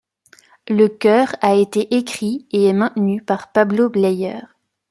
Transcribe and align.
Le 0.67 0.87
cœur 0.87 1.35
a 1.41 1.53
été 1.53 1.93
écrit 1.95 2.47
et 2.51 2.65
est 2.65 2.73
maintenu 2.73 3.21
par 3.21 3.51
Pablo 3.51 3.87
Bleyer. 3.87 4.39